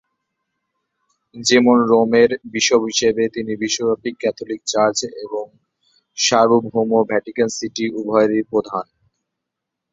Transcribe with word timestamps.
যেমন, 1.35 1.77
রোমের 1.91 2.29
বিশপ 2.53 2.81
হিসেবে, 2.83 3.23
তিনি 3.35 3.51
বিশ্বব্যাপী 3.55 4.11
ক্যাথলিক 4.21 4.61
চার্চ 4.65 4.99
এবং 5.25 5.45
সার্বভৌম 6.17 6.91
ভ্যাটিকান 7.09 7.49
সিটি 7.57 7.85
উভয়েরই 7.99 8.43
প্রধান। 8.51 8.85